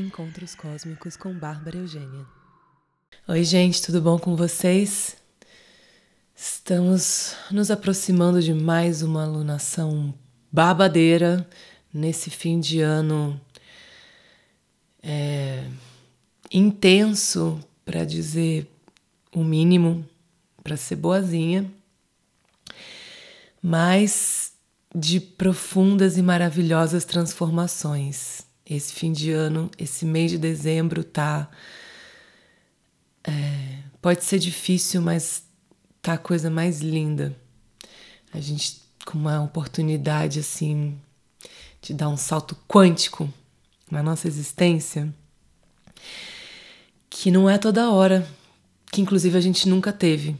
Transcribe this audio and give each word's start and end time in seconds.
Encontros 0.00 0.54
Cósmicos 0.54 1.14
com 1.14 1.32
Bárbara 1.34 1.76
Eugênia. 1.76 2.24
Oi, 3.28 3.44
gente, 3.44 3.82
tudo 3.82 4.00
bom 4.00 4.18
com 4.18 4.34
vocês? 4.34 5.16
Estamos 6.34 7.36
nos 7.50 7.70
aproximando 7.70 8.40
de 8.40 8.54
mais 8.54 9.02
uma 9.02 9.24
alunação 9.24 10.14
babadeira 10.50 11.46
nesse 11.92 12.30
fim 12.30 12.58
de 12.58 12.80
ano 12.80 13.38
é, 15.02 15.64
intenso, 16.50 17.60
para 17.84 18.02
dizer 18.04 18.66
o 19.34 19.44
mínimo, 19.44 20.08
para 20.64 20.78
ser 20.78 20.96
boazinha, 20.96 21.70
mas 23.62 24.54
de 24.94 25.20
profundas 25.20 26.16
e 26.16 26.22
maravilhosas 26.22 27.04
transformações 27.04 28.49
esse 28.76 28.92
fim 28.92 29.12
de 29.12 29.30
ano, 29.32 29.70
esse 29.78 30.04
mês 30.04 30.30
de 30.30 30.38
dezembro 30.38 31.02
tá. 31.02 31.50
É, 33.24 33.78
pode 34.00 34.24
ser 34.24 34.38
difícil, 34.38 35.02
mas 35.02 35.44
tá 36.00 36.14
a 36.14 36.18
coisa 36.18 36.48
mais 36.48 36.80
linda. 36.80 37.36
A 38.32 38.40
gente 38.40 38.80
com 39.04 39.18
uma 39.18 39.42
oportunidade 39.42 40.38
assim 40.38 40.98
de 41.82 41.92
dar 41.94 42.08
um 42.08 42.16
salto 42.16 42.56
quântico 42.68 43.32
na 43.90 44.02
nossa 44.02 44.28
existência 44.28 45.12
que 47.08 47.30
não 47.30 47.50
é 47.50 47.58
toda 47.58 47.90
hora, 47.90 48.26
que 48.92 49.00
inclusive 49.00 49.36
a 49.36 49.40
gente 49.40 49.68
nunca 49.68 49.92
teve. 49.92 50.36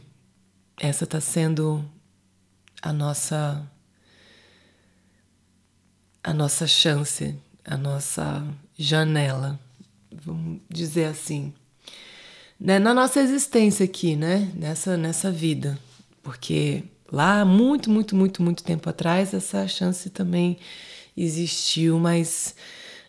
Essa 0.79 1.05
tá 1.05 1.19
sendo 1.19 1.83
a 2.81 2.93
nossa 2.93 3.69
a 6.23 6.33
nossa 6.33 6.65
chance 6.67 7.35
a 7.65 7.77
nossa 7.77 8.45
janela, 8.77 9.59
vamos 10.11 10.61
dizer 10.69 11.05
assim, 11.05 11.53
né? 12.59 12.79
na 12.79 12.93
nossa 12.93 13.19
existência 13.19 13.83
aqui, 13.85 14.15
né? 14.15 14.51
Nessa, 14.55 14.97
nessa 14.97 15.31
vida. 15.31 15.79
Porque 16.21 16.83
lá, 17.11 17.43
muito, 17.43 17.89
muito, 17.89 18.15
muito, 18.15 18.43
muito 18.43 18.63
tempo 18.63 18.89
atrás, 18.89 19.33
essa 19.33 19.67
chance 19.67 20.09
também 20.09 20.57
existiu, 21.15 21.99
mas 21.99 22.55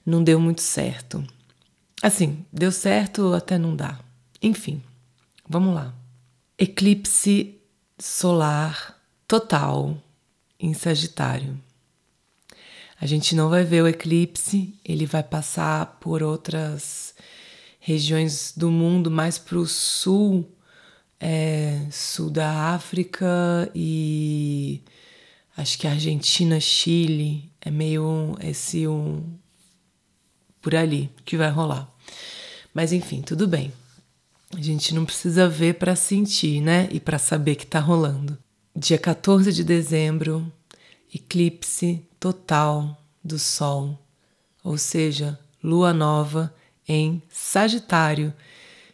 não 0.05 0.23
deu 0.23 0.41
muito 0.41 0.63
certo. 0.63 1.25
Assim, 2.03 2.45
deu 2.53 2.73
certo 2.73 3.33
até 3.33 3.59
não 3.59 3.77
dá. 3.77 3.99
Enfim, 4.43 4.83
vamos 5.49 5.75
lá. 5.75 5.95
Eclipse 6.59 7.59
solar 7.99 8.99
total 9.29 9.97
em 10.59 10.75
Sagitário. 10.75 11.59
A 13.03 13.07
gente 13.07 13.35
não 13.35 13.49
vai 13.49 13.65
ver 13.65 13.83
o 13.83 13.89
eclipse, 13.89 14.79
ele 14.85 15.07
vai 15.07 15.25
passar 15.25 15.99
por 15.99 16.23
outras 16.23 17.13
regiões 17.81 18.53
do 18.57 18.71
mundo, 18.71 19.11
mais 19.11 19.39
para 19.39 19.59
o 19.59 19.67
sul, 19.67 20.49
é, 21.19 21.85
sul 21.91 22.31
da 22.31 22.73
África 22.73 23.69
e 23.75 24.83
acho 25.57 25.77
que 25.77 25.89
Argentina, 25.89 26.61
Chile, 26.61 27.51
é 27.61 27.73
meio 27.73 28.37
esse 28.41 28.87
um 28.87 29.25
por 30.61 30.77
ali 30.77 31.11
que 31.25 31.37
vai 31.37 31.51
rolar. 31.51 31.93
Mas 32.73 32.93
enfim, 32.93 33.21
tudo 33.21 33.49
bem. 33.49 33.73
A 34.57 34.63
gente 34.63 34.95
não 34.95 35.05
precisa 35.05 35.49
ver 35.49 35.75
para 35.75 35.97
sentir, 35.97 36.61
né? 36.61 36.89
E 36.93 37.01
para 37.01 37.19
saber 37.19 37.57
que 37.57 37.67
tá 37.67 37.81
rolando. 37.81 38.39
Dia 38.77 38.97
14 38.97 39.53
de 39.53 39.65
dezembro, 39.65 40.53
eclipse 41.13 42.01
total 42.23 42.97
do 43.25 43.37
Sol, 43.37 43.99
ou 44.63 44.79
seja, 44.79 45.37
lua 45.61 45.93
nova 45.93 46.55
em 46.87 47.21
Sagitário, 47.29 48.33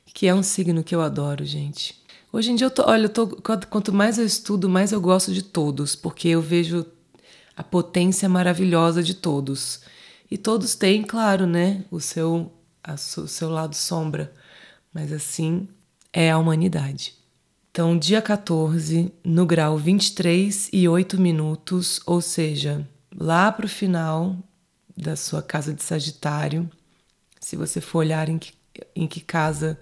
que 0.06 0.26
é 0.26 0.34
um 0.34 0.42
signo 0.42 0.82
que 0.82 0.94
eu 0.94 1.02
adoro, 1.02 1.44
gente. 1.44 2.02
Hoje 2.32 2.50
em 2.50 2.54
dia 2.54 2.68
eu 2.68 2.70
tô, 2.70 2.88
olha, 2.88 3.04
eu 3.04 3.10
tô, 3.10 3.26
quanto 3.26 3.92
mais 3.92 4.16
eu 4.16 4.24
estudo, 4.24 4.66
mais 4.66 4.92
eu 4.92 5.00
gosto 5.00 5.30
de 5.30 5.42
todos, 5.42 5.94
porque 5.94 6.28
eu 6.28 6.40
vejo 6.40 6.86
a 7.54 7.62
potência 7.62 8.30
maravilhosa 8.30 9.02
de 9.02 9.12
todos. 9.12 9.82
E 10.30 10.38
todos 10.38 10.74
têm, 10.74 11.02
claro, 11.02 11.46
né, 11.46 11.84
o 11.90 12.00
seu, 12.00 12.50
a, 12.82 12.94
o 12.94 12.96
seu 13.28 13.50
lado 13.50 13.74
sombra, 13.74 14.32
mas 14.90 15.12
assim 15.12 15.68
é 16.14 16.30
a 16.30 16.38
humanidade. 16.38 17.14
Então, 17.70 17.98
dia 17.98 18.22
14, 18.22 19.12
no 19.22 19.44
grau 19.44 19.76
23 19.76 20.70
e 20.72 20.88
8 20.88 21.20
minutos, 21.20 22.00
ou 22.06 22.22
seja, 22.22 22.88
lá 23.18 23.50
para 23.50 23.66
o 23.66 23.68
final 23.68 24.36
da 24.96 25.16
sua 25.16 25.42
casa 25.42 25.74
de 25.74 25.82
Sagitário, 25.82 26.70
se 27.40 27.56
você 27.56 27.80
for 27.80 27.98
olhar 27.98 28.28
em 28.28 28.38
que, 28.38 28.52
em 28.94 29.06
que 29.06 29.20
casa 29.20 29.78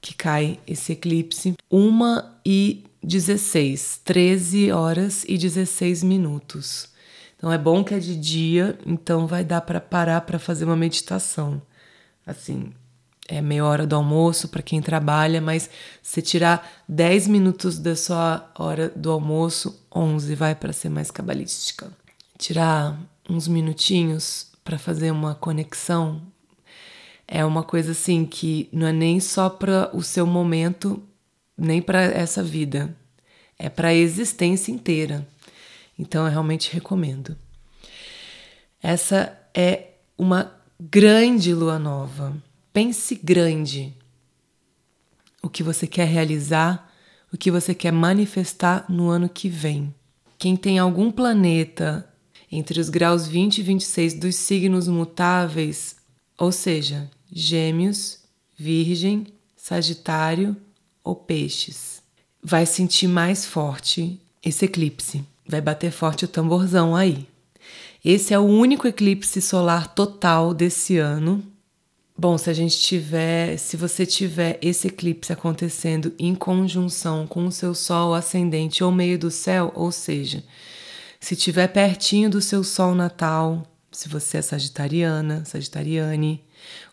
que 0.00 0.14
cai 0.14 0.58
esse 0.66 0.92
eclipse, 0.92 1.54
1 1.70 2.22
e 2.44 2.84
16, 3.02 4.00
13 4.04 4.72
horas 4.72 5.24
e 5.26 5.38
16 5.38 6.02
minutos. 6.02 6.88
Então 7.36 7.52
é 7.52 7.58
bom 7.58 7.82
que 7.82 7.94
é 7.94 7.98
de 7.98 8.16
dia, 8.16 8.78
então 8.86 9.26
vai 9.26 9.44
dar 9.44 9.60
para 9.62 9.80
parar 9.80 10.20
para 10.22 10.38
fazer 10.38 10.64
uma 10.64 10.76
meditação. 10.76 11.60
Assim, 12.26 12.72
é 13.28 13.40
meia 13.40 13.64
hora 13.64 13.86
do 13.86 13.96
almoço 13.96 14.48
para 14.48 14.62
quem 14.62 14.80
trabalha, 14.80 15.40
mas 15.40 15.70
se 16.02 16.20
tirar 16.20 16.84
10 16.88 17.28
minutos 17.28 17.78
da 17.78 17.96
sua 17.96 18.50
hora 18.56 18.90
do 18.90 19.10
almoço, 19.10 19.86
11 19.94 20.34
vai 20.34 20.54
para 20.54 20.72
ser 20.72 20.88
mais 20.88 21.10
cabalística. 21.10 22.01
Tirar 22.42 22.98
uns 23.30 23.46
minutinhos 23.46 24.50
para 24.64 24.76
fazer 24.76 25.12
uma 25.12 25.32
conexão 25.32 26.20
é 27.28 27.44
uma 27.44 27.62
coisa 27.62 27.92
assim 27.92 28.26
que 28.26 28.68
não 28.72 28.88
é 28.88 28.92
nem 28.92 29.20
só 29.20 29.48
para 29.48 29.88
o 29.96 30.02
seu 30.02 30.26
momento, 30.26 31.00
nem 31.56 31.80
para 31.80 32.02
essa 32.02 32.42
vida, 32.42 32.96
é 33.56 33.68
para 33.68 33.90
a 33.90 33.94
existência 33.94 34.72
inteira. 34.72 35.24
Então 35.96 36.24
eu 36.26 36.32
realmente 36.32 36.72
recomendo. 36.72 37.38
Essa 38.82 39.38
é 39.54 39.90
uma 40.18 40.52
grande 40.80 41.54
lua 41.54 41.78
nova 41.78 42.36
Pense 42.72 43.14
grande 43.14 43.94
o 45.40 45.48
que 45.48 45.62
você 45.62 45.86
quer 45.86 46.08
realizar, 46.08 46.90
o 47.32 47.36
que 47.36 47.50
você 47.50 47.72
quer 47.72 47.92
manifestar 47.92 48.86
no 48.88 49.10
ano 49.10 49.28
que 49.28 49.48
vem. 49.48 49.94
Quem 50.38 50.56
tem 50.56 50.80
algum 50.80 51.12
planeta 51.12 52.11
entre 52.52 52.78
os 52.78 52.90
graus 52.90 53.26
20 53.26 53.58
e 53.58 53.62
26 53.62 54.14
dos 54.14 54.36
signos 54.36 54.86
mutáveis, 54.86 55.96
ou 56.38 56.52
seja, 56.52 57.10
Gêmeos, 57.32 58.18
Virgem, 58.56 59.26
Sagitário 59.56 60.54
ou 61.02 61.16
Peixes, 61.16 62.02
vai 62.42 62.66
sentir 62.66 63.08
mais 63.08 63.46
forte 63.46 64.20
esse 64.44 64.66
eclipse. 64.66 65.24
Vai 65.48 65.62
bater 65.62 65.90
forte 65.90 66.26
o 66.26 66.28
tamborzão 66.28 66.94
aí. 66.94 67.26
Esse 68.04 68.34
é 68.34 68.38
o 68.38 68.42
único 68.42 68.86
eclipse 68.86 69.40
solar 69.40 69.94
total 69.94 70.52
desse 70.52 70.98
ano 70.98 71.42
Bom, 72.16 72.36
se 72.36 72.50
a 72.50 72.52
gente 72.52 72.78
tiver, 72.78 73.56
se 73.56 73.76
você 73.76 74.04
tiver 74.04 74.58
esse 74.60 74.86
eclipse 74.86 75.32
acontecendo 75.32 76.12
em 76.18 76.34
conjunção 76.34 77.26
com 77.26 77.46
o 77.46 77.52
seu 77.52 77.74
sol 77.74 78.14
ascendente 78.14 78.84
ou 78.84 78.92
meio 78.92 79.18
do 79.18 79.30
céu, 79.30 79.72
ou 79.74 79.90
seja, 79.90 80.44
se 81.22 81.36
tiver 81.36 81.68
pertinho 81.68 82.28
do 82.28 82.40
seu 82.40 82.64
sol 82.64 82.96
natal, 82.96 83.64
se 83.92 84.08
você 84.08 84.38
é 84.38 84.42
sagitariana, 84.42 85.44
sagitariane, 85.44 86.44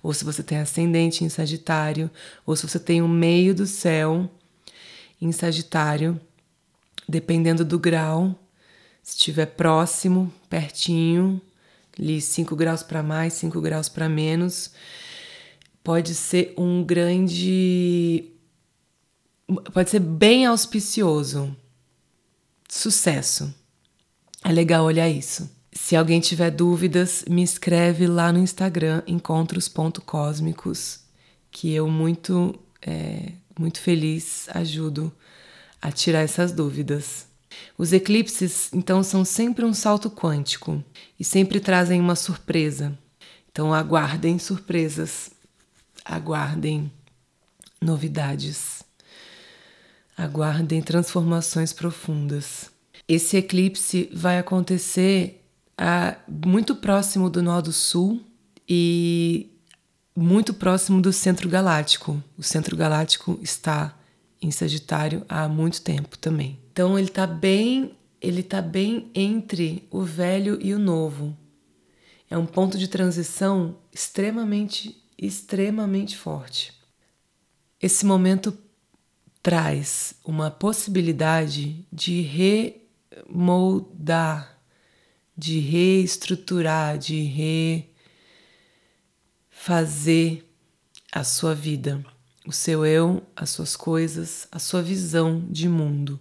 ou 0.03 0.13
se 0.13 0.23
você 0.23 0.43
tem 0.43 0.59
ascendente 0.59 1.23
em 1.23 1.29
Sagitário, 1.29 2.11
ou 2.45 2.55
se 2.55 2.67
você 2.67 2.79
tem 2.79 3.01
o 3.01 3.07
meio 3.07 3.55
do 3.55 3.65
céu 3.65 4.29
em 5.19 5.31
Sagitário, 5.31 6.21
dependendo 7.07 7.65
do 7.65 7.79
grau, 7.79 8.39
se 9.01 9.13
estiver 9.13 9.47
próximo, 9.47 10.31
pertinho, 10.47 11.41
ali 11.97 12.21
5 12.21 12.55
graus 12.55 12.83
para 12.83 13.01
mais, 13.01 13.33
5 13.33 13.59
graus 13.59 13.89
para 13.89 14.07
menos, 14.07 14.69
pode 15.83 16.13
ser 16.13 16.53
um 16.55 16.83
grande. 16.83 18.31
pode 19.73 19.89
ser 19.89 19.99
bem 19.99 20.45
auspicioso. 20.45 21.57
Sucesso. 22.69 23.57
É 24.43 24.51
legal 24.51 24.85
olhar 24.85 25.09
isso. 25.09 25.49
Se 25.71 25.95
alguém 25.95 26.19
tiver 26.19 26.51
dúvidas, 26.51 27.23
me 27.29 27.43
escreve 27.43 28.07
lá 28.07 28.31
no 28.31 28.39
Instagram, 28.39 29.03
encontros.cósmicos, 29.05 31.01
que 31.51 31.73
eu 31.73 31.87
muito, 31.87 32.57
é, 32.81 33.33
muito 33.57 33.79
feliz 33.79 34.47
ajudo 34.49 35.11
a 35.81 35.91
tirar 35.91 36.21
essas 36.21 36.51
dúvidas. 36.51 37.27
Os 37.77 37.93
eclipses, 37.93 38.69
então, 38.73 39.03
são 39.03 39.25
sempre 39.25 39.65
um 39.65 39.73
salto 39.73 40.09
quântico 40.09 40.83
e 41.19 41.23
sempre 41.23 41.59
trazem 41.59 41.99
uma 41.99 42.15
surpresa. 42.15 42.97
Então, 43.51 43.73
aguardem 43.73 44.37
surpresas 44.39 45.31
aguardem 46.09 46.91
novidades, 47.79 48.83
aguardem 50.17 50.81
transformações 50.81 51.71
profundas. 51.71 52.71
Esse 53.09 53.37
eclipse 53.37 54.07
vai 54.13 54.37
acontecer 54.37 55.43
a, 55.75 56.15
muito 56.27 56.75
próximo 56.75 57.27
do 57.27 57.41
nó 57.41 57.59
do 57.59 57.73
sul 57.73 58.21
e 58.67 59.49
muito 60.15 60.53
próximo 60.53 61.01
do 61.01 61.11
centro 61.11 61.49
galáctico. 61.49 62.21
O 62.37 62.43
centro 62.43 62.77
galáctico 62.77 63.39
está 63.41 63.97
em 64.39 64.51
Sagitário 64.51 65.25
há 65.27 65.47
muito 65.47 65.81
tempo 65.81 66.19
também. 66.19 66.59
Então 66.71 66.99
ele 66.99 67.07
está 67.07 67.25
bem, 67.25 67.97
ele 68.21 68.43
tá 68.43 68.61
bem 68.61 69.09
entre 69.15 69.87
o 69.89 70.03
velho 70.03 70.59
e 70.61 70.71
o 70.71 70.77
novo. 70.77 71.35
É 72.29 72.37
um 72.37 72.45
ponto 72.45 72.77
de 72.77 72.87
transição 72.87 73.75
extremamente, 73.91 75.03
extremamente 75.17 76.15
forte. 76.15 76.73
Esse 77.81 78.05
momento 78.05 78.55
traz 79.41 80.13
uma 80.23 80.51
possibilidade 80.51 81.87
de 81.91 82.21
remoldar, 83.27 84.59
de 85.37 85.59
reestruturar, 85.59 86.97
de 86.97 87.93
refazer 89.51 90.43
a 91.11 91.23
sua 91.23 91.55
vida, 91.55 92.03
o 92.45 92.51
seu 92.51 92.85
eu, 92.85 93.23
as 93.35 93.49
suas 93.49 93.75
coisas, 93.75 94.47
a 94.51 94.59
sua 94.59 94.81
visão 94.81 95.45
de 95.49 95.67
mundo. 95.67 96.19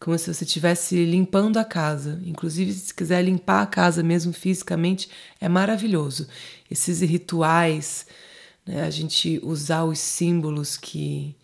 Como 0.00 0.16
se 0.16 0.32
você 0.32 0.44
estivesse 0.44 1.04
limpando 1.04 1.58
a 1.58 1.64
casa. 1.64 2.22
Inclusive, 2.24 2.72
se 2.72 2.94
quiser 2.94 3.20
limpar 3.22 3.62
a 3.62 3.66
casa 3.66 4.00
mesmo 4.02 4.32
fisicamente, 4.32 5.10
é 5.40 5.48
maravilhoso. 5.48 6.28
Esses 6.70 7.00
rituais, 7.00 8.06
né, 8.64 8.82
a 8.82 8.90
gente 8.90 9.40
usar 9.42 9.84
os 9.84 9.98
símbolos 9.98 10.76
que 10.76 11.36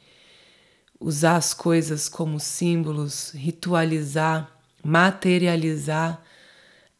usar 1.00 1.36
as 1.36 1.52
coisas 1.52 2.08
como 2.08 2.40
símbolos, 2.40 3.30
ritualizar, 3.34 4.53
materializar, 4.84 6.22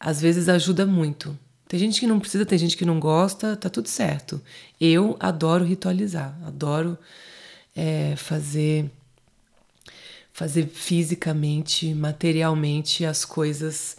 às 0.01 0.21
vezes 0.21 0.49
ajuda 0.49 0.87
muito. 0.87 1.39
Tem 1.69 1.79
gente 1.79 2.01
que 2.01 2.07
não 2.07 2.21
precisa, 2.21 2.47
tem 2.47 2.59
gente 2.59 2.77
que 2.77 2.85
não 2.85 3.01
gosta, 3.01 3.57
tá 3.57 3.69
tudo 3.69 3.89
certo. 3.89 4.41
Eu 4.81 5.17
adoro 5.21 5.65
ritualizar, 5.65 6.37
adoro 6.47 6.97
é, 7.75 8.15
fazer 8.17 8.91
fazer 10.33 10.67
fisicamente, 10.67 11.95
materialmente 11.95 13.05
as 13.05 13.25
coisas 13.25 13.97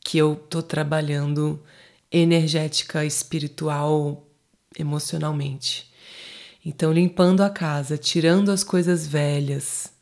que 0.00 0.18
eu 0.18 0.34
tô 0.34 0.60
trabalhando 0.60 1.62
energética, 2.10 3.04
espiritual, 3.04 4.26
emocionalmente. 4.76 5.88
Então, 6.64 6.92
limpando 6.92 7.42
a 7.42 7.48
casa, 7.48 7.96
tirando 7.96 8.50
as 8.50 8.64
coisas 8.64 9.06
velhas, 9.06 9.92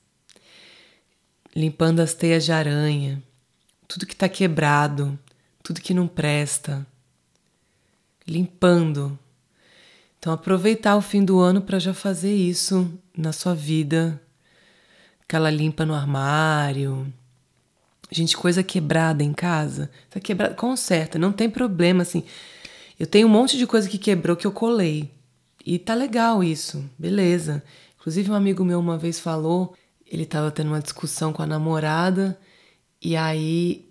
limpando 1.59 1.99
as 1.99 2.15
teias 2.15 2.45
de 2.45 2.53
aranha, 2.53 3.21
tudo 3.89 4.07
que 4.07 4.13
está 4.13 4.29
quebrado, 4.29 5.19
tudo 5.61 5.81
que 5.81 5.93
não 5.93 6.07
presta, 6.07 6.87
limpando. 8.25 9.19
Então, 10.21 10.33
aproveitar 10.33 10.95
o 10.95 11.01
fim 11.01 11.25
do 11.25 11.41
ano 11.41 11.61
para 11.61 11.81
já 11.81 11.93
fazer 11.93 12.33
isso 12.33 12.89
na 13.17 13.33
sua 13.33 13.57
vida, 13.57 14.23
aquela 15.25 15.51
limpa 15.51 15.85
no 15.85 15.97
armário. 15.97 17.13
Gente, 18.09 18.37
coisa 18.37 18.63
quebrada 18.63 19.25
em 19.25 19.33
casa, 19.33 19.91
tá 20.09 20.21
quebrada, 20.21 20.55
conserta, 20.55 21.19
não 21.19 21.33
tem 21.33 21.51
problema 21.51 22.03
assim. 22.03 22.23
Eu 23.01 23.07
tenho 23.07 23.27
um 23.27 23.31
monte 23.31 23.59
de 23.59 23.67
coisa 23.67 23.89
que 23.89 23.99
quebrou 23.99 24.37
que 24.37 24.47
eu 24.47 24.53
colei. 24.53 25.11
E 25.67 25.77
tá 25.77 25.93
legal 25.93 26.43
isso, 26.45 26.89
beleza. 26.97 27.65
Inclusive, 27.99 28.31
um 28.31 28.35
amigo 28.35 28.65
meu 28.65 28.79
uma 28.79 28.97
vez 28.97 29.19
falou, 29.19 29.75
ele 30.11 30.25
tava 30.25 30.51
tendo 30.51 30.69
uma 30.69 30.81
discussão 30.81 31.33
com 31.33 31.43
a 31.43 31.47
namorada, 31.47 32.39
e 33.01 33.17
aí 33.17 33.89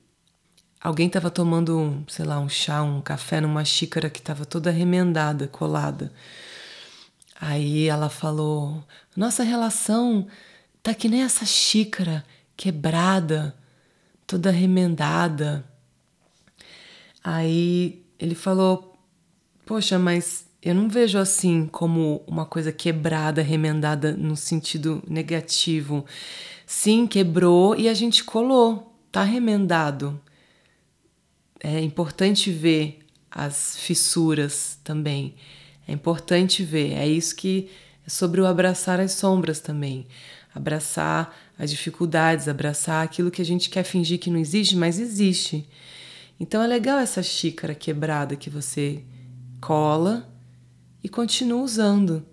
alguém 0.81 1.09
tava 1.09 1.29
tomando, 1.29 2.03
sei 2.07 2.25
lá, 2.25 2.39
um 2.39 2.49
chá, 2.49 2.81
um 2.81 3.01
café 3.01 3.39
numa 3.39 3.63
xícara 3.63 4.09
que 4.09 4.21
tava 4.21 4.45
toda 4.45 4.71
remendada, 4.71 5.47
colada. 5.47 6.11
Aí 7.39 7.87
ela 7.87 8.09
falou: 8.09 8.83
Nossa 9.15 9.43
relação 9.43 10.27
tá 10.81 10.93
que 10.93 11.07
nem 11.07 11.23
essa 11.23 11.45
xícara 11.45 12.25
quebrada, 12.55 13.55
toda 14.25 14.49
remendada. 14.51 15.63
Aí 17.23 18.03
ele 18.19 18.35
falou: 18.35 18.97
Poxa, 19.65 19.99
mas 19.99 20.46
eu 20.61 20.73
não 20.73 20.89
vejo 20.89 21.17
assim 21.17 21.67
como 21.67 22.23
uma 22.27 22.45
coisa 22.45 22.71
quebrada, 22.71 23.41
remendada 23.41 24.11
no 24.13 24.35
sentido 24.35 25.03
negativo. 25.07 26.05
Sim, 26.65 27.05
quebrou 27.05 27.75
e 27.75 27.87
a 27.87 27.93
gente 27.93 28.23
colou, 28.23 28.99
tá 29.11 29.23
remendado. 29.23 30.19
É 31.59 31.79
importante 31.81 32.51
ver 32.51 32.99
as 33.31 33.77
fissuras 33.77 34.79
também. 34.83 35.35
É 35.87 35.93
importante 35.93 36.63
ver. 36.63 36.93
É 36.93 37.07
isso 37.07 37.35
que 37.35 37.69
é 38.05 38.09
sobre 38.09 38.41
o 38.41 38.45
abraçar 38.45 38.99
as 38.99 39.13
sombras 39.13 39.59
também. 39.59 40.07
Abraçar 40.53 41.35
as 41.57 41.69
dificuldades, 41.69 42.47
abraçar 42.47 43.03
aquilo 43.03 43.31
que 43.31 43.41
a 43.41 43.45
gente 43.45 43.69
quer 43.69 43.83
fingir 43.83 44.19
que 44.19 44.29
não 44.29 44.39
existe, 44.39 44.75
mas 44.75 44.99
existe. 44.99 45.67
Então 46.39 46.61
é 46.61 46.67
legal 46.67 46.99
essa 46.99 47.21
xícara 47.21 47.75
quebrada 47.75 48.35
que 48.35 48.49
você 48.49 49.03
cola 49.61 50.36
e 51.03 51.09
continua 51.09 51.61
usando. 51.61 52.25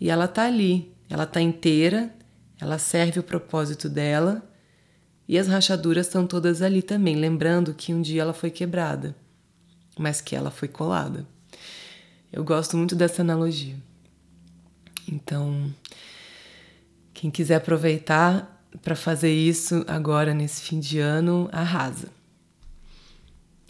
E 0.00 0.10
ela 0.10 0.26
tá 0.26 0.44
ali, 0.44 0.94
ela 1.08 1.26
tá 1.26 1.40
inteira, 1.40 2.14
ela 2.60 2.78
serve 2.78 3.20
o 3.20 3.22
propósito 3.22 3.88
dela 3.88 4.42
e 5.28 5.38
as 5.38 5.48
rachaduras 5.48 6.06
estão 6.06 6.26
todas 6.26 6.62
ali 6.62 6.82
também, 6.82 7.16
lembrando 7.16 7.74
que 7.74 7.94
um 7.94 8.02
dia 8.02 8.22
ela 8.22 8.32
foi 8.32 8.50
quebrada, 8.50 9.16
mas 9.98 10.20
que 10.20 10.34
ela 10.34 10.50
foi 10.50 10.68
colada. 10.68 11.26
Eu 12.32 12.42
gosto 12.44 12.76
muito 12.76 12.94
dessa 12.94 13.22
analogia. 13.22 13.76
Então, 15.06 15.72
quem 17.12 17.30
quiser 17.30 17.56
aproveitar 17.56 18.66
para 18.82 18.96
fazer 18.96 19.32
isso 19.32 19.84
agora 19.86 20.32
nesse 20.32 20.62
fim 20.62 20.80
de 20.80 20.98
ano, 20.98 21.48
arrasa. 21.52 22.08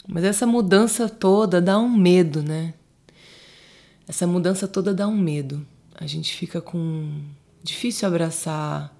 Mas 0.07 0.23
essa 0.23 0.45
mudança 0.45 1.07
toda 1.09 1.61
dá 1.61 1.77
um 1.77 1.89
medo, 1.89 2.41
né? 2.41 2.73
Essa 4.07 4.27
mudança 4.27 4.67
toda 4.67 4.93
dá 4.93 5.07
um 5.07 5.17
medo. 5.17 5.65
A 5.95 6.05
gente 6.05 6.35
fica 6.35 6.61
com. 6.61 7.21
Difícil 7.63 8.07
abraçar 8.07 8.93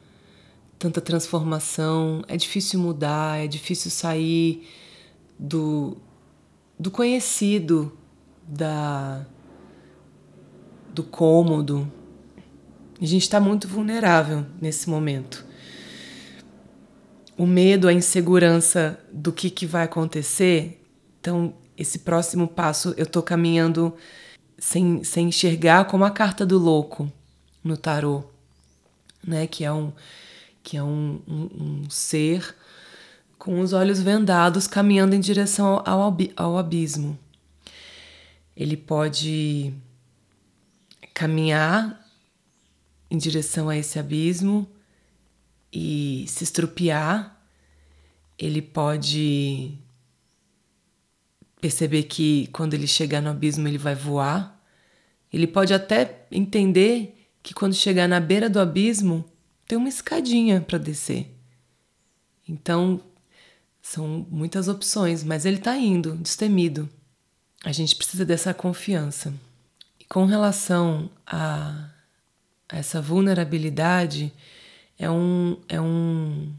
tanta 0.84 1.00
transformação, 1.00 2.24
é 2.28 2.36
difícil 2.36 2.78
mudar, 2.78 3.42
é 3.42 3.48
difícil 3.48 3.90
sair 3.90 4.68
do, 5.40 5.98
do 6.78 6.92
conhecido, 6.92 7.98
da, 8.46 9.26
do 10.94 11.02
cômodo. 11.02 11.90
A 13.02 13.06
gente 13.06 13.24
está 13.24 13.40
muito 13.40 13.66
vulnerável 13.66 14.46
nesse 14.62 14.90
momento. 14.90 15.46
O 17.38 17.46
medo, 17.46 17.88
a 17.88 17.94
insegurança 17.94 19.00
do 19.12 19.32
que, 19.32 19.50
que 19.50 19.66
vai 19.66 19.84
acontecer. 19.84 20.86
Então, 21.20 21.54
esse 21.78 22.00
próximo 22.00 22.46
passo, 22.46 22.94
eu 22.98 23.04
estou 23.04 23.24
caminhando 23.24 23.94
sem, 24.64 25.04
sem 25.04 25.28
enxergar 25.28 25.86
como 25.86 26.06
a 26.06 26.10
carta 26.10 26.46
do 26.46 26.58
louco 26.58 27.12
no 27.62 27.76
tarô, 27.76 28.24
né? 29.22 29.46
Que 29.46 29.66
é 29.66 29.72
um, 29.74 29.92
que 30.64 30.78
é 30.78 30.82
um, 30.82 31.22
um, 31.28 31.84
um 31.84 31.90
ser 31.90 32.56
com 33.38 33.60
os 33.60 33.74
olhos 33.74 34.02
vendados 34.02 34.66
caminhando 34.66 35.16
em 35.16 35.20
direção 35.20 35.84
ao, 35.86 36.18
ao 36.38 36.58
abismo. 36.58 37.20
Ele 38.56 38.78
pode 38.78 39.74
caminhar 41.14 42.02
em 43.12 43.18
direção 43.18 43.68
a 43.68 43.76
esse 43.76 44.00
abismo 44.00 44.66
e 45.74 46.24
se 46.30 46.46
estrupiar, 46.46 47.38
ele 48.40 48.62
pode 48.62 49.78
perceber 51.64 52.04
que 52.04 52.48
quando 52.48 52.74
ele 52.74 52.86
chegar 52.86 53.22
no 53.22 53.30
abismo 53.30 53.66
ele 53.70 53.78
vai 53.78 53.96
voar. 53.96 54.62
Ele 55.32 55.48
pode 55.48 55.74
até 55.74 56.26
entender 56.30 57.30
que 57.42 57.54
quando 57.54 57.74
chegar 57.74 58.06
na 58.06 58.20
beira 58.20 58.50
do 58.50 58.60
abismo 58.60 59.24
tem 59.66 59.78
uma 59.78 59.88
escadinha 59.88 60.60
para 60.60 60.78
descer. 60.78 61.34
Então, 62.46 63.02
são 63.82 64.28
muitas 64.30 64.68
opções, 64.68 65.24
mas 65.24 65.46
ele 65.46 65.56
está 65.56 65.78
indo, 65.78 66.18
destemido. 66.18 66.90
A 67.64 67.72
gente 67.72 67.96
precisa 67.96 68.26
dessa 68.26 68.54
confiança. 68.54 69.34
E 69.98 70.04
com 70.04 70.26
relação 70.26 71.10
a, 71.26 71.92
essa 72.68 73.02
vulnerabilidade, 73.02 74.34
é 75.00 75.10
um, 75.10 75.62
é 75.70 75.80
um, 75.80 76.54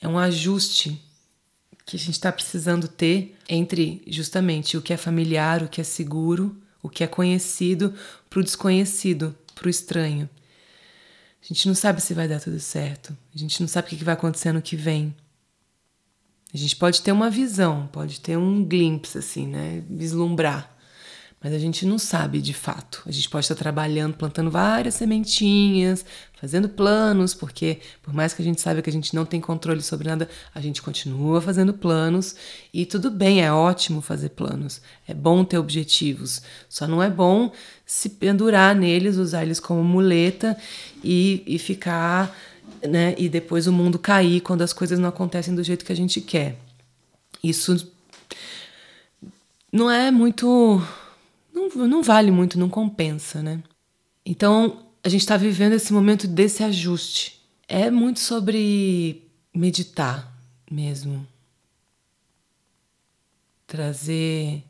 é 0.00 0.08
um 0.08 0.18
ajuste 0.18 1.05
que 1.86 1.96
a 1.96 1.98
gente 1.98 2.14
está 2.14 2.32
precisando 2.32 2.88
ter 2.88 3.36
entre 3.48 4.02
justamente 4.08 4.76
o 4.76 4.82
que 4.82 4.92
é 4.92 4.96
familiar, 4.96 5.62
o 5.62 5.68
que 5.68 5.80
é 5.80 5.84
seguro, 5.84 6.60
o 6.82 6.88
que 6.88 7.04
é 7.04 7.06
conhecido, 7.06 7.94
para 8.28 8.40
o 8.40 8.42
desconhecido, 8.42 9.34
para 9.54 9.68
o 9.68 9.70
estranho. 9.70 10.28
A 11.40 11.46
gente 11.46 11.68
não 11.68 11.76
sabe 11.76 12.02
se 12.02 12.12
vai 12.12 12.26
dar 12.26 12.40
tudo 12.40 12.58
certo, 12.58 13.16
a 13.32 13.38
gente 13.38 13.60
não 13.60 13.68
sabe 13.68 13.86
o 13.86 13.90
que 13.96 14.04
vai 14.04 14.14
acontecer 14.14 14.50
no 14.50 14.60
que 14.60 14.74
vem. 14.74 15.14
A 16.52 16.56
gente 16.56 16.74
pode 16.74 17.02
ter 17.02 17.12
uma 17.12 17.30
visão, 17.30 17.86
pode 17.92 18.20
ter 18.20 18.36
um 18.36 18.64
glimpse, 18.64 19.18
assim, 19.18 19.46
né? 19.46 19.84
Vislumbrar. 19.88 20.75
Mas 21.46 21.54
a 21.54 21.60
gente 21.60 21.86
não 21.86 21.96
sabe 21.96 22.42
de 22.42 22.52
fato. 22.52 23.04
A 23.06 23.12
gente 23.12 23.30
pode 23.30 23.44
estar 23.44 23.54
trabalhando, 23.54 24.16
plantando 24.16 24.50
várias 24.50 24.94
sementinhas, 24.94 26.04
fazendo 26.40 26.68
planos, 26.68 27.34
porque 27.34 27.78
por 28.02 28.12
mais 28.12 28.34
que 28.34 28.42
a 28.42 28.44
gente 28.44 28.60
saiba 28.60 28.82
que 28.82 28.90
a 28.90 28.92
gente 28.92 29.14
não 29.14 29.24
tem 29.24 29.40
controle 29.40 29.80
sobre 29.80 30.08
nada, 30.08 30.28
a 30.52 30.60
gente 30.60 30.82
continua 30.82 31.40
fazendo 31.40 31.72
planos 31.72 32.34
e 32.74 32.84
tudo 32.84 33.12
bem, 33.12 33.44
é 33.44 33.52
ótimo 33.52 34.00
fazer 34.00 34.30
planos. 34.30 34.80
É 35.06 35.14
bom 35.14 35.44
ter 35.44 35.56
objetivos. 35.56 36.42
Só 36.68 36.88
não 36.88 37.00
é 37.00 37.08
bom 37.08 37.52
se 37.86 38.08
pendurar 38.08 38.74
neles, 38.74 39.16
usar 39.16 39.44
eles 39.44 39.60
como 39.60 39.84
muleta 39.84 40.56
e, 41.00 41.44
e 41.46 41.60
ficar, 41.60 42.36
né? 42.82 43.14
E 43.16 43.28
depois 43.28 43.68
o 43.68 43.72
mundo 43.72 44.00
cair 44.00 44.40
quando 44.40 44.62
as 44.62 44.72
coisas 44.72 44.98
não 44.98 45.10
acontecem 45.10 45.54
do 45.54 45.62
jeito 45.62 45.84
que 45.84 45.92
a 45.92 45.96
gente 45.96 46.20
quer. 46.20 46.56
Isso 47.40 47.88
não 49.72 49.88
é 49.88 50.10
muito 50.10 50.82
não, 51.56 51.88
não 51.88 52.02
vale 52.02 52.30
muito, 52.30 52.58
não 52.58 52.68
compensa, 52.68 53.42
né? 53.42 53.62
Então, 54.24 54.86
a 55.02 55.08
gente 55.08 55.22
está 55.22 55.36
vivendo 55.36 55.72
esse 55.72 55.92
momento 55.92 56.28
desse 56.28 56.62
ajuste. 56.62 57.40
É 57.66 57.90
muito 57.90 58.20
sobre 58.20 59.26
meditar 59.54 60.36
mesmo. 60.70 61.26
Trazer 63.66 64.62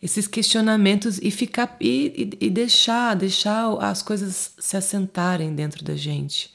esses 0.00 0.26
questionamentos 0.26 1.18
e 1.18 1.30
ficar 1.30 1.76
e, 1.80 2.36
e, 2.40 2.50
deixar 2.50 3.14
deixar 3.14 3.72
as 3.78 4.02
coisas 4.02 4.54
se 4.58 4.76
assentarem 4.76 5.54
dentro 5.54 5.84
da 5.84 5.94
gente 5.94 6.52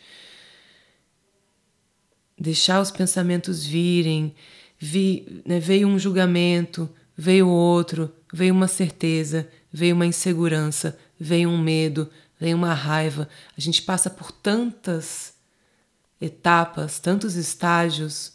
deixar 2.38 2.82
os 2.82 2.92
pensamentos 2.92 3.66
virem 3.66 4.36
vi, 4.78 5.42
né, 5.46 5.62
veio 5.62 5.88
um 5.88 5.98
julgamento 5.98 6.90
veio 7.16 7.48
outro 7.48 8.14
veio 8.34 8.54
uma 8.54 8.68
certeza 8.68 9.48
veio 9.78 9.94
uma 9.94 10.08
insegurança, 10.08 10.98
veio 11.20 11.50
um 11.50 11.58
medo, 11.58 12.10
veio 12.40 12.58
uma 12.58 12.74
raiva. 12.74 13.30
A 13.56 13.62
gente 13.62 13.84
passa 13.84 14.10
por 14.10 14.32
tantas 14.32 15.36
etapas, 16.20 16.98
tantos 16.98 17.36
estágios, 17.36 18.34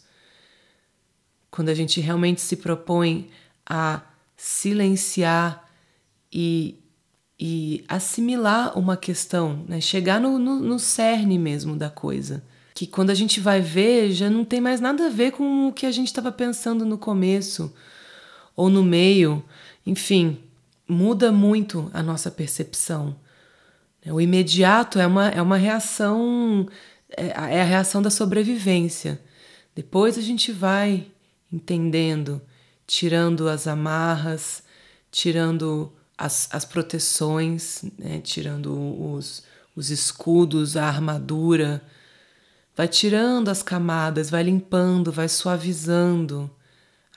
quando 1.51 1.67
a 1.67 1.73
gente 1.73 1.99
realmente 1.99 2.39
se 2.39 2.55
propõe 2.55 3.29
a 3.65 4.01
silenciar 4.37 5.69
e, 6.31 6.79
e 7.37 7.83
assimilar 7.89 8.79
uma 8.79 8.95
questão, 8.95 9.65
né? 9.67 9.81
chegar 9.81 10.21
no, 10.21 10.39
no, 10.39 10.61
no 10.61 10.79
cerne 10.79 11.37
mesmo 11.37 11.75
da 11.75 11.89
coisa. 11.89 12.41
Que 12.73 12.87
quando 12.87 13.09
a 13.09 13.13
gente 13.13 13.41
vai 13.41 13.59
ver, 13.59 14.11
já 14.11 14.29
não 14.29 14.45
tem 14.45 14.61
mais 14.61 14.79
nada 14.79 15.07
a 15.07 15.09
ver 15.09 15.33
com 15.33 15.67
o 15.67 15.73
que 15.73 15.85
a 15.85 15.91
gente 15.91 16.07
estava 16.07 16.31
pensando 16.31 16.85
no 16.85 16.97
começo 16.97 17.71
ou 18.55 18.69
no 18.69 18.83
meio. 18.83 19.43
Enfim, 19.85 20.39
muda 20.87 21.31
muito 21.31 21.89
a 21.93 22.03
nossa 22.03 22.29
percepção. 22.29 23.15
O 24.05 24.19
imediato 24.19 24.99
é 24.99 25.07
uma, 25.07 25.29
é 25.29 25.41
uma 25.41 25.57
reação, 25.57 26.67
é, 27.15 27.27
é 27.27 27.61
a 27.61 27.65
reação 27.65 28.01
da 28.01 28.09
sobrevivência. 28.09 29.19
Depois 29.73 30.17
a 30.17 30.21
gente 30.21 30.51
vai 30.51 31.07
entendendo, 31.51 32.41
tirando 32.85 33.47
as 33.47 33.65
amarras, 33.65 34.63
tirando 35.09 35.91
as, 36.17 36.49
as 36.51 36.65
proteções, 36.65 37.83
né? 37.97 38.19
tirando 38.21 38.73
os, 39.13 39.43
os 39.75 39.89
escudos, 39.89 40.75
a 40.75 40.85
armadura, 40.85 41.81
vai 42.75 42.87
tirando 42.87 43.49
as 43.49 43.63
camadas, 43.63 44.29
vai 44.29 44.43
limpando, 44.43 45.11
vai 45.11 45.29
suavizando. 45.29 46.49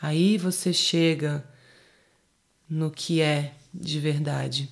Aí 0.01 0.39
você 0.39 0.73
chega 0.73 1.45
no 2.69 2.91
que 2.91 3.21
é 3.21 3.53
de 3.73 4.01
verdade. 4.01 4.69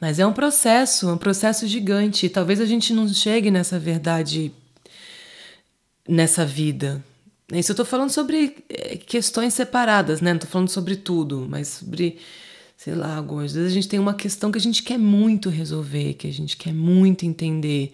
Mas 0.00 0.18
é 0.18 0.26
um 0.26 0.32
processo, 0.32 1.10
um 1.10 1.16
processo 1.16 1.66
gigante. 1.66 2.28
Talvez 2.28 2.60
a 2.60 2.66
gente 2.66 2.92
não 2.92 3.08
chegue 3.08 3.50
nessa 3.50 3.78
verdade 3.78 4.52
nessa 6.08 6.44
vida. 6.44 7.02
Isso 7.52 7.70
eu 7.70 7.74
estou 7.74 7.86
falando 7.86 8.10
sobre 8.10 8.56
eh, 8.68 8.96
questões 8.96 9.54
separadas, 9.54 10.20
né? 10.20 10.30
Não 10.30 10.36
estou 10.36 10.50
falando 10.50 10.68
sobre 10.68 10.96
tudo, 10.96 11.46
mas 11.48 11.68
sobre, 11.68 12.18
sei 12.76 12.94
lá, 12.94 13.16
algumas 13.16 13.52
vezes 13.54 13.70
a 13.70 13.74
gente 13.74 13.88
tem 13.88 14.00
uma 14.00 14.14
questão 14.14 14.50
que 14.50 14.58
a 14.58 14.60
gente 14.60 14.82
quer 14.82 14.98
muito 14.98 15.48
resolver, 15.48 16.14
que 16.14 16.26
a 16.26 16.32
gente 16.32 16.56
quer 16.56 16.74
muito 16.74 17.24
entender. 17.24 17.92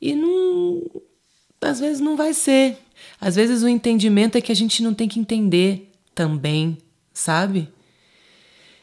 E 0.00 0.14
não. 0.14 0.82
Às 1.60 1.80
vezes 1.80 2.00
não 2.00 2.14
vai 2.14 2.34
ser. 2.34 2.76
Às 3.18 3.36
vezes 3.36 3.62
o 3.62 3.68
entendimento 3.68 4.36
é 4.36 4.40
que 4.40 4.52
a 4.52 4.56
gente 4.56 4.82
não 4.82 4.92
tem 4.92 5.08
que 5.08 5.18
entender 5.18 5.90
também, 6.14 6.76
sabe? 7.14 7.72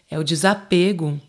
É 0.10 0.18
o 0.18 0.24
desapego 0.24 1.20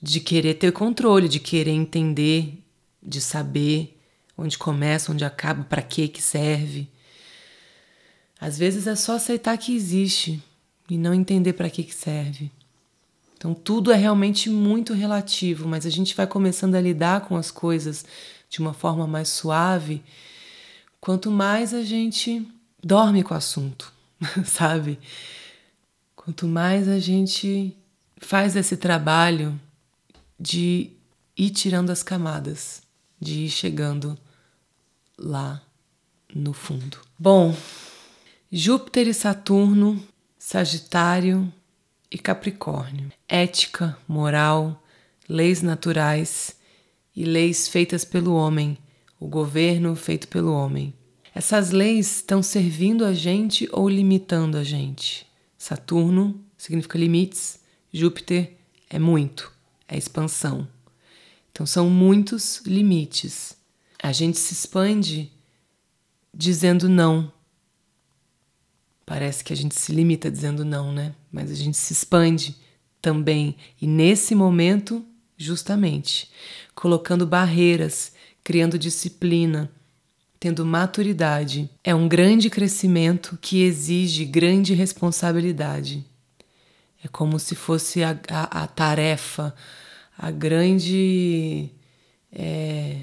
de 0.00 0.20
querer 0.20 0.54
ter 0.54 0.72
controle, 0.72 1.28
de 1.28 1.40
querer 1.40 1.72
entender, 1.72 2.62
de 3.02 3.20
saber 3.20 3.98
onde 4.38 4.56
começa, 4.56 5.10
onde 5.10 5.24
acaba, 5.24 5.64
para 5.64 5.82
que 5.82 6.08
que 6.08 6.22
serve. 6.22 6.88
Às 8.40 8.58
vezes 8.58 8.86
é 8.86 8.94
só 8.94 9.16
aceitar 9.16 9.56
que 9.58 9.74
existe 9.74 10.42
e 10.88 10.96
não 10.96 11.12
entender 11.12 11.54
para 11.54 11.70
que 11.70 11.82
que 11.82 11.94
serve. 11.94 12.50
Então 13.36 13.54
tudo 13.54 13.90
é 13.90 13.96
realmente 13.96 14.48
muito 14.48 14.92
relativo, 14.94 15.68
mas 15.68 15.84
a 15.84 15.90
gente 15.90 16.14
vai 16.14 16.26
começando 16.26 16.74
a 16.74 16.80
lidar 16.80 17.22
com 17.22 17.36
as 17.36 17.50
coisas 17.50 18.04
de 18.48 18.60
uma 18.60 18.72
forma 18.72 19.06
mais 19.06 19.28
suave, 19.28 20.02
quanto 21.00 21.30
mais 21.30 21.74
a 21.74 21.82
gente 21.82 22.46
dorme 22.82 23.22
com 23.22 23.34
o 23.34 23.36
assunto, 23.36 23.92
sabe? 24.44 24.98
Quanto 26.26 26.48
mais 26.48 26.88
a 26.88 26.98
gente 26.98 27.76
faz 28.16 28.56
esse 28.56 28.76
trabalho 28.76 29.60
de 30.36 30.90
ir 31.36 31.50
tirando 31.50 31.90
as 31.90 32.02
camadas, 32.02 32.82
de 33.20 33.44
ir 33.44 33.48
chegando 33.48 34.18
lá 35.16 35.62
no 36.34 36.52
fundo. 36.52 36.98
Bom, 37.16 37.56
Júpiter 38.50 39.06
e 39.06 39.14
Saturno, 39.14 40.02
Sagitário 40.36 41.52
e 42.10 42.18
Capricórnio. 42.18 43.12
Ética, 43.28 43.96
moral, 44.08 44.82
leis 45.28 45.62
naturais 45.62 46.56
e 47.14 47.24
leis 47.24 47.68
feitas 47.68 48.04
pelo 48.04 48.34
homem, 48.34 48.76
o 49.20 49.28
governo 49.28 49.94
feito 49.94 50.26
pelo 50.26 50.52
homem. 50.52 50.92
Essas 51.32 51.70
leis 51.70 52.16
estão 52.16 52.42
servindo 52.42 53.04
a 53.04 53.14
gente 53.14 53.68
ou 53.70 53.88
limitando 53.88 54.56
a 54.56 54.64
gente? 54.64 55.24
Saturno 55.58 56.44
significa 56.56 56.98
limites, 56.98 57.60
Júpiter 57.92 58.56
é 58.90 58.98
muito, 58.98 59.52
é 59.88 59.96
expansão. 59.96 60.68
Então 61.50 61.64
são 61.64 61.88
muitos 61.88 62.60
limites. 62.66 63.56
A 64.02 64.12
gente 64.12 64.38
se 64.38 64.52
expande 64.52 65.32
dizendo 66.32 66.88
não. 66.88 67.32
Parece 69.06 69.42
que 69.42 69.52
a 69.52 69.56
gente 69.56 69.74
se 69.74 69.92
limita 69.92 70.30
dizendo 70.30 70.64
não, 70.64 70.92
né? 70.92 71.14
Mas 71.32 71.50
a 71.50 71.54
gente 71.54 71.76
se 71.76 71.92
expande 71.92 72.56
também. 73.00 73.56
E 73.80 73.86
nesse 73.86 74.34
momento, 74.34 75.06
justamente, 75.36 76.30
colocando 76.74 77.26
barreiras, 77.26 78.12
criando 78.44 78.78
disciplina, 78.78 79.70
tendo 80.38 80.64
maturidade. 80.64 81.70
É 81.82 81.94
um 81.94 82.08
grande 82.08 82.50
crescimento 82.50 83.38
que 83.40 83.62
exige 83.62 84.24
grande 84.24 84.74
responsabilidade. 84.74 86.04
É 87.02 87.08
como 87.08 87.38
se 87.38 87.54
fosse 87.54 88.02
a, 88.02 88.18
a, 88.28 88.62
a 88.62 88.66
tarefa, 88.66 89.54
a 90.16 90.30
grande. 90.30 91.70
É, 92.32 92.98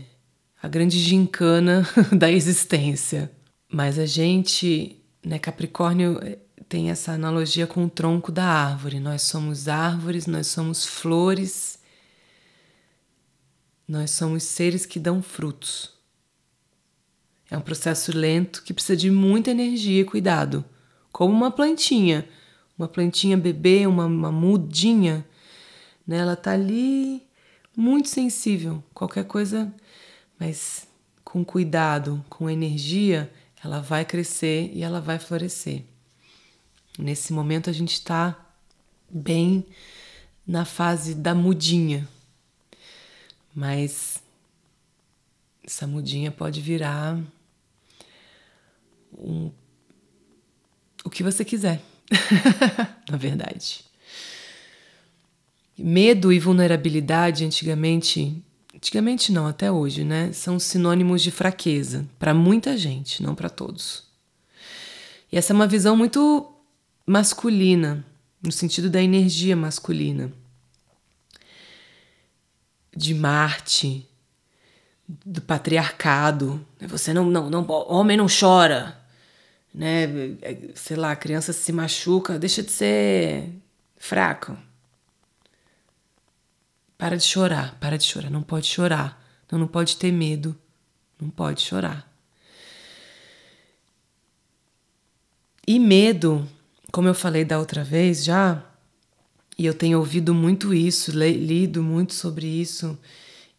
a 0.62 0.68
grande 0.68 0.98
gincana 0.98 1.86
da 2.18 2.32
existência. 2.32 3.30
Mas 3.70 4.00
a 4.00 4.06
gente, 4.06 5.04
né, 5.26 5.38
Capricórnio 5.38 6.20
é, 6.22 6.38
tem 6.70 6.90
essa 6.90 7.12
analogia 7.12 7.68
com 7.68 7.84
o 7.84 7.90
tronco 7.90 8.32
da 8.32 8.46
árvore. 8.46 9.00
Nós 9.00 9.24
somos 9.24 9.68
árvores, 9.68 10.26
nós 10.26 10.48
somos 10.48 10.86
flores, 10.86 11.80
nós 13.88 14.12
somos 14.12 14.44
seres 14.44 14.86
que 14.86 15.00
dão 15.00 15.22
frutos. 15.22 15.92
É 17.54 17.58
um 17.58 17.62
processo 17.62 18.12
lento 18.18 18.64
que 18.64 18.74
precisa 18.74 18.98
de 18.98 19.12
muita 19.12 19.52
energia 19.52 20.02
e 20.02 20.06
cuidado, 20.06 20.66
como 21.12 21.32
uma 21.32 21.52
plantinha 21.52 22.28
uma 22.78 22.88
plantinha 22.88 23.38
bebê, 23.38 23.86
uma, 23.86 24.06
uma 24.06 24.32
mudinha, 24.32 25.26
né? 26.06 26.18
Ela 26.18 26.36
tá 26.36 26.52
ali 26.52 27.24
muito 27.76 28.10
sensível, 28.10 28.84
qualquer 28.94 29.26
coisa, 29.26 29.74
mas 30.40 30.88
com 31.24 31.44
cuidado, 31.44 32.24
com 32.30 32.50
energia, 32.50 33.32
ela 33.64 33.80
vai 33.80 34.06
crescer 34.06 34.72
e 34.74 34.84
ela 34.84 35.00
vai 35.00 35.18
florescer. 35.18 35.84
Nesse 36.98 37.34
momento 37.34 37.70
a 37.70 37.74
gente 37.74 37.94
está 37.94 38.38
bem 39.10 39.66
na 40.46 40.66
fase 40.66 41.16
da 41.16 41.34
mudinha, 41.34 42.08
mas 43.56 44.22
essa 45.64 45.88
mudinha 45.88 46.32
pode 46.32 46.60
virar 46.60 47.18
um, 49.18 49.52
o 51.04 51.10
que 51.10 51.24
você 51.24 51.44
quiser. 51.44 51.82
na 53.10 53.18
verdade. 53.18 53.86
Medo 55.78 56.32
e 56.32 56.40
vulnerabilidade, 56.40 57.44
antigamente, 57.44 58.44
antigamente 58.76 59.32
não, 59.32 59.48
até 59.48 59.72
hoje, 59.72 60.04
né, 60.04 60.32
são 60.32 60.60
sinônimos 60.60 61.22
de 61.22 61.32
fraqueza 61.32 62.08
para 62.20 62.34
muita 62.34 62.78
gente, 62.78 63.24
não 63.24 63.34
para 63.34 63.50
todos. 63.50 64.04
E 65.32 65.38
essa 65.38 65.52
é 65.52 65.56
uma 65.56 65.68
visão 65.68 65.96
muito 65.96 66.54
masculina, 67.06 68.06
no 68.42 68.52
sentido 68.52 68.90
da 68.90 69.02
energia 69.02 69.56
masculina. 69.56 70.32
De 72.96 73.16
Marte, 73.16 74.08
do 75.08 75.42
patriarcado. 75.42 76.64
Você 76.82 77.14
não, 77.14 77.26
não, 77.26 77.50
não, 77.50 77.66
homem 77.68 78.16
não 78.16 78.28
chora, 78.28 79.03
né? 79.74 80.08
Sei 80.76 80.96
lá, 80.96 81.12
a 81.12 81.16
criança 81.16 81.52
se 81.52 81.72
machuca, 81.72 82.38
deixa 82.38 82.62
de 82.62 82.72
ser 82.72 83.50
fraco. 83.98 84.58
Para 86.98 87.18
de 87.18 87.24
chorar, 87.24 87.78
para 87.80 87.98
de 87.98 88.06
chorar, 88.06 88.30
não 88.30 88.44
pode 88.44 88.68
chorar, 88.68 89.22
não, 89.52 89.60
não 89.60 89.68
pode 89.68 89.98
ter 89.98 90.12
medo, 90.12 90.56
não 91.20 91.30
pode 91.30 91.62
chorar. 91.62 92.10
E 95.68 95.80
medo, 95.80 96.48
como 96.92 97.08
eu 97.08 97.14
falei 97.14 97.44
da 97.44 97.58
outra 97.58 97.84
vez 97.84 98.24
já, 98.24 98.64
e 99.58 99.66
eu 99.66 99.74
tenho 99.74 100.00
ouvido 100.00 100.34
muito 100.34 100.74
isso, 100.74 101.12
lido 101.12 101.82
muito 101.82 102.14
sobre 102.14 102.48
isso 102.48 102.98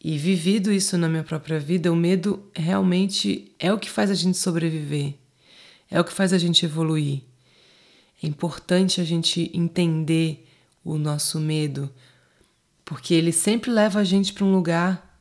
e 0.02 0.18
vivido 0.18 0.70
isso 0.70 0.98
na 0.98 1.08
minha 1.08 1.22
própria 1.22 1.58
vida, 1.58 1.90
o 1.90 1.96
medo 1.96 2.42
realmente 2.54 3.50
é 3.58 3.72
o 3.72 3.78
que 3.78 3.88
faz 3.88 4.10
a 4.10 4.14
gente 4.14 4.36
sobreviver, 4.36 5.14
é 5.94 6.00
o 6.00 6.04
que 6.04 6.12
faz 6.12 6.32
a 6.32 6.38
gente 6.38 6.66
evoluir. 6.66 7.22
É 8.20 8.26
importante 8.26 9.00
a 9.00 9.04
gente 9.04 9.48
entender 9.54 10.44
o 10.84 10.98
nosso 10.98 11.38
medo, 11.38 11.88
porque 12.84 13.14
ele 13.14 13.30
sempre 13.30 13.70
leva 13.70 14.00
a 14.00 14.04
gente 14.04 14.32
para 14.32 14.44
um 14.44 14.50
lugar 14.50 15.16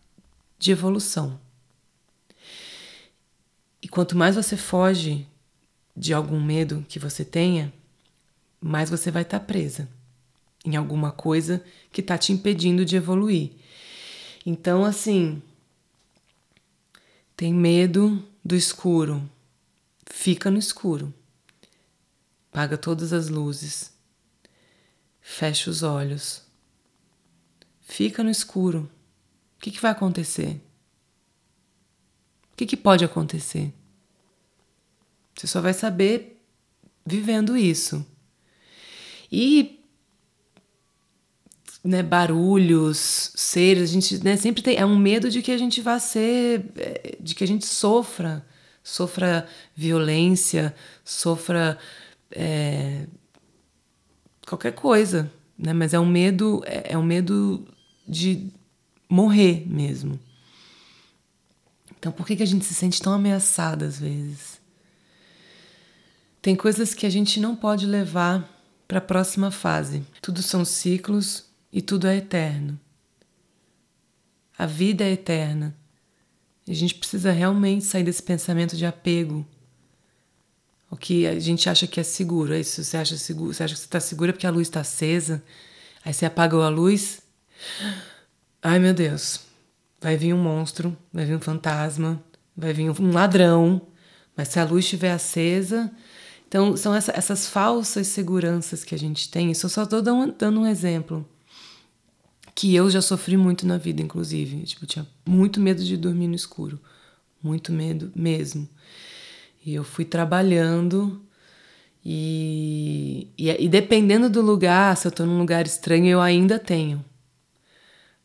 de 0.58 0.72
evolução. 0.72 1.40
E 3.84 3.88
quanto 3.88 4.18
mais 4.18 4.36
você 4.36 4.58
foge 4.58 5.28
de 5.96 6.12
algum 6.12 6.42
medo 6.42 6.84
que 6.90 6.98
você 6.98 7.24
tenha, 7.24 7.72
mais 8.60 8.90
você 8.90 9.12
vai 9.12 9.22
estar 9.22 9.42
tá 9.42 9.46
presa 9.46 9.88
em 10.66 10.76
alguma 10.76 11.12
coisa 11.12 11.64
que 11.92 12.02
está 12.02 12.18
te 12.18 12.34
impedindo 12.34 12.84
de 12.84 12.96
evoluir. 12.96 13.52
Então, 14.44 14.84
assim, 14.84 15.40
tem 17.38 17.54
medo 17.54 18.28
do 18.44 18.56
escuro, 18.56 19.22
fica 20.06 20.50
no 20.50 20.58
escuro, 20.58 21.14
paga 22.52 22.78
todas 22.78 23.14
as 23.14 23.30
luzes, 23.30 23.92
fecha 25.22 25.70
os 25.70 25.84
olhos, 25.84 26.44
fica 27.82 28.24
no 28.24 28.30
escuro. 28.30 28.90
O 29.58 29.62
que, 29.64 29.72
que 29.72 29.82
vai 29.82 29.92
acontecer? 29.92 30.62
O 32.52 32.56
que, 32.56 32.66
que 32.66 32.78
pode 32.78 33.04
acontecer? 33.04 33.74
Você 35.36 35.48
só 35.48 35.62
vai 35.62 35.74
saber 35.74 36.42
vivendo 37.06 37.58
isso. 37.58 38.06
E 39.32 39.84
né, 41.84 42.02
barulhos, 42.02 43.32
seres, 43.36 43.90
a 43.90 43.94
gente 43.94 44.24
né, 44.24 44.38
sempre 44.38 44.62
tem 44.62 44.78
é 44.78 44.86
um 44.86 44.98
medo 44.98 45.30
de 45.30 45.42
que 45.42 45.52
a 45.52 45.58
gente 45.58 45.82
vá 45.82 46.00
ser, 46.00 46.72
é, 46.78 47.18
de 47.20 47.36
que 47.36 47.44
a 47.44 47.48
gente 47.48 47.66
sofra, 47.66 48.46
sofra 48.84 49.48
violência, 49.76 50.76
sofra 51.06 51.78
é, 52.30 53.08
qualquer 54.46 54.74
coisa, 54.74 55.32
né? 55.58 55.74
Mas 55.74 55.94
é 55.94 56.00
um 56.00 56.06
medo, 56.06 56.62
é, 56.66 56.94
é 56.94 56.98
um 56.98 57.04
medo 57.04 57.66
de 58.08 58.52
morrer 59.10 59.66
mesmo. 59.68 60.20
Então, 61.98 62.12
por 62.12 62.28
que, 62.28 62.36
que 62.36 62.44
a 62.44 62.48
gente 62.48 62.66
se 62.66 62.74
sente 62.74 63.02
tão 63.02 63.14
ameaçada 63.14 63.86
às 63.86 64.00
vezes? 64.00 64.62
Tem 66.42 66.54
coisas 66.54 66.94
que 66.94 67.06
a 67.06 67.10
gente 67.10 67.40
não 67.40 67.56
pode 67.56 67.86
levar 67.86 68.50
para 68.86 68.98
a 68.98 69.02
próxima 69.02 69.50
fase. 69.50 70.04
Tudo 70.22 70.42
são 70.42 70.66
ciclos 70.66 71.46
e 71.72 71.82
tudo 71.82 72.06
é 72.06 72.18
eterno. 72.18 72.78
A 74.58 74.66
vida 74.66 75.06
é 75.06 75.12
eterna. 75.14 75.74
A 76.68 76.74
gente 76.74 76.96
precisa 76.96 77.32
realmente 77.32 77.84
sair 77.86 78.04
desse 78.04 78.24
pensamento 78.24 78.76
de 78.76 78.86
apego. 78.86 79.46
O 80.90 80.96
que 80.96 81.26
a 81.26 81.40
gente 81.40 81.70
acha 81.70 81.88
que 81.88 82.00
é 82.00 82.04
seguro. 82.04 82.54
É 82.54 82.60
isso, 82.60 82.84
você 82.84 82.98
acha 82.98 83.18
seguro, 83.18 83.54
você 83.54 83.64
acha 83.64 83.74
que 83.74 83.80
você 83.80 83.86
está 83.86 84.00
segura 84.00 84.32
porque 84.32 84.48
a 84.48 84.52
luz 84.52 84.68
está 84.68 84.82
acesa. 84.82 85.44
Aí 86.06 86.14
você 86.14 86.26
apagou 86.26 86.62
a 86.62 86.70
luz. 86.70 87.22
Ai 88.62 88.80
meu 88.80 88.94
Deus. 88.94 89.42
Vai 90.00 90.18
vir 90.18 90.34
um 90.34 90.42
monstro, 90.42 90.96
vai 91.12 91.26
vir 91.26 91.36
um 91.36 91.42
fantasma, 91.42 92.24
vai 92.56 92.74
vir 92.74 92.90
um 92.90 93.12
ladrão. 93.12 93.82
Mas 94.36 94.50
se 94.50 94.60
a 94.60 94.66
luz 94.66 94.86
estiver 94.86 95.12
acesa, 95.12 95.92
então, 96.54 96.78
são 96.78 96.94
essa, 96.94 97.12
essas 97.16 97.48
falsas 97.48 98.06
seguranças 98.06 98.84
que 98.84 98.94
a 98.94 98.98
gente 98.98 99.28
tem. 99.28 99.50
Isso 99.50 99.66
eu 99.66 99.70
só 99.72 99.84
estou 99.86 100.04
dando 100.04 100.60
um 100.60 100.68
exemplo. 100.68 101.28
Que 102.56 102.76
eu 102.76 102.90
já 102.90 103.02
sofri 103.02 103.36
muito 103.36 103.66
na 103.66 103.78
vida, 103.78 104.02
inclusive. 104.02 104.64
Tipo, 104.64 104.86
tinha 104.86 105.08
muito 105.26 105.60
medo 105.60 105.84
de 105.84 105.98
dormir 105.98 106.28
no 106.28 106.36
escuro. 106.36 106.80
Muito 107.42 107.72
medo 107.72 108.12
mesmo. 108.16 108.68
E 109.66 109.74
eu 109.74 109.84
fui 109.84 110.06
trabalhando. 110.06 111.22
E, 112.06 113.30
e, 113.38 113.50
e 113.50 113.70
dependendo 113.70 114.30
do 114.30 114.42
lugar, 114.42 114.96
se 114.98 115.08
eu 115.08 115.10
estou 115.10 115.26
num 115.26 115.40
lugar 115.40 115.66
estranho, 115.66 116.08
eu 116.08 116.22
ainda 116.22 116.60
tenho. 116.60 117.04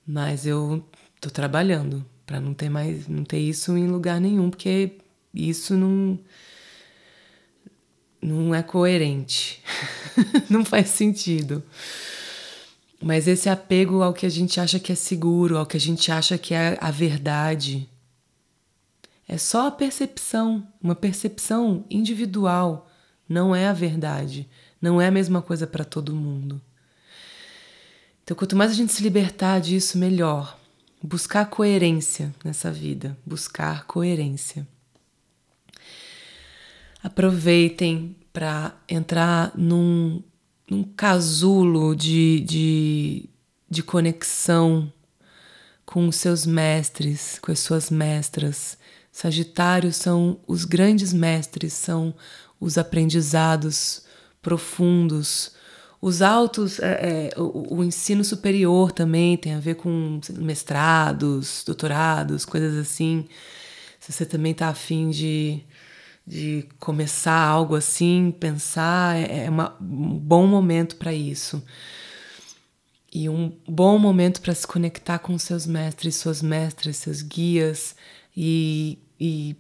Mas 0.07 0.47
eu 0.47 0.85
estou 1.17 1.31
trabalhando 1.31 2.05
para 2.27 2.41
não 2.41 2.53
ter 2.53 2.69
mais, 2.69 3.09
não 3.09 3.25
ter 3.25 3.39
isso 3.39 3.77
em 3.77 3.87
lugar 3.87 4.21
nenhum, 4.21 4.51
porque 4.51 4.93
isso 5.33 5.75
não 5.77 6.19
não 8.21 8.55
é 8.55 8.63
coerente, 8.63 9.63
não 10.51 10.65
faz 10.65 10.91
sentido. 10.91 11.63
Mas 13.01 13.29
esse 13.29 13.49
apego 13.49 14.03
ao 14.03 14.13
que 14.13 14.27
a 14.27 14.29
gente 14.29 14.59
acha 14.59 14.79
que 14.79 14.91
é 14.91 14.95
seguro, 14.95 15.57
ao 15.57 15.67
que 15.67 15.77
a 15.77 15.81
gente 15.81 16.11
acha 16.11 16.37
que 16.37 16.53
é 16.53 16.77
a 16.81 16.91
verdade, 16.91 17.89
é 19.27 19.37
só 19.39 19.69
a 19.69 19.71
percepção, 19.71 20.67
uma 20.83 20.95
percepção 20.95 21.85
individual, 21.91 22.91
não 23.29 23.55
é 23.55 23.69
a 23.69 23.73
verdade, 23.73 24.49
não 24.81 25.01
é 25.01 25.07
a 25.07 25.11
mesma 25.13 25.43
coisa 25.43 25.67
para 25.67 25.85
todo 25.85 26.15
mundo. 26.15 26.61
Então, 28.25 28.37
quanto 28.37 28.57
mais 28.57 28.71
a 28.71 28.75
gente 28.75 28.93
se 28.93 29.03
libertar 29.03 29.61
disso, 29.61 29.97
melhor. 29.97 30.59
Buscar 31.03 31.47
coerência 31.47 32.35
nessa 32.45 32.73
vida, 32.73 33.17
buscar 33.25 33.87
coerência. 33.87 34.67
Aproveitem 37.03 38.17
para 38.33 38.77
entrar 38.89 39.53
num, 39.57 40.23
num 40.69 40.83
casulo 40.83 41.97
de, 41.97 42.41
de, 42.41 43.31
de 43.69 43.83
conexão 43.83 44.93
com 45.85 46.07
os 46.07 46.17
seus 46.17 46.45
mestres, 46.45 47.39
com 47.41 47.51
as 47.51 47.59
suas 47.61 47.91
mestras. 47.91 48.77
Sagitários 49.11 49.97
são 49.97 50.39
os 50.47 50.65
grandes 50.65 51.13
mestres, 51.13 51.73
são 51.73 52.15
os 52.61 52.77
aprendizados 52.77 54.03
profundos. 54.43 55.53
Os 56.01 56.23
altos, 56.23 56.79
é, 56.79 57.31
é, 57.35 57.41
o, 57.41 57.79
o, 57.79 57.85
ensino 57.85 58.23
superior 58.23 58.93
também 58.93 59.37
tem 59.37 59.55
a 59.55 59.61
ver 59.61 59.77
com 59.77 60.21
mestrados, 60.35 61.65
doutorados, 61.67 62.45
coisas 62.45 62.77
assim. 62.77 63.27
Se 63.99 64.13
você 64.13 64.25
também 64.25 64.53
está 64.53 64.69
afim 64.69 65.11
de 65.11 65.65
de 66.29 66.69
começar 66.79 67.41
algo 67.41 67.75
assim, 67.75 68.35
pensar, 68.39 69.17
é, 69.17 69.47
é 69.47 69.51
uma, 69.51 69.75
um 69.81 70.19
bom 70.19 70.47
momento 70.47 70.97
para 70.97 71.15
isso. 71.15 71.65
E 73.11 73.31
um 73.31 73.51
bom 73.67 73.99
momento 73.99 74.43
para 74.43 74.55
se 74.55 74.67
conectar 74.67 75.19
com 75.21 75.39
seus 75.39 75.67
mestres, 75.67 76.17
suas 76.17 76.43
mestras, 76.43 76.99
seus 76.99 77.23
guias 77.23 77.97
e, 78.37 78.99
e 79.19 79.57